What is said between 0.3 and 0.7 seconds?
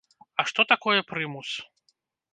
А што